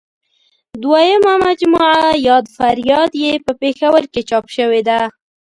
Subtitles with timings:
[0.81, 4.99] دویمه مجموعه یاد فریاد یې په پېښور کې چاپ شوې ده.